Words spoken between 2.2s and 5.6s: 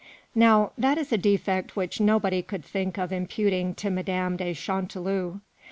could think of imputing to Madame de Chanteloup.